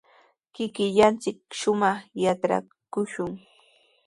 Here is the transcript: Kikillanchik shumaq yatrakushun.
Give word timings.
Kikillanchik 0.53 1.39
shumaq 1.59 1.97
yatrakushun. 2.23 3.31